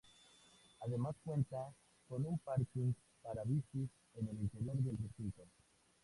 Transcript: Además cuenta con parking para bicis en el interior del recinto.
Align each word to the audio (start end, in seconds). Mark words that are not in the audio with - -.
Además 0.83 1.13
cuenta 1.23 1.71
con 2.09 2.25
parking 2.39 2.91
para 3.21 3.43
bicis 3.43 3.87
en 4.15 4.27
el 4.29 4.39
interior 4.39 4.75
del 4.77 4.97
recinto. 4.97 5.43